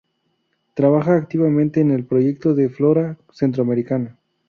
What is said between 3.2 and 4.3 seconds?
centroamericana.